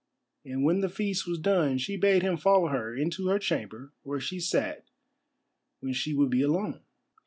[0.43, 4.19] And when the feast was done she bade him follow her into her chamber where
[4.19, 4.83] she sat
[5.79, 6.81] when she would be alone.